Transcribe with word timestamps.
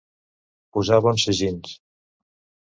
Posar 0.77 0.97
bons 1.09 1.27
sagins. 1.29 1.77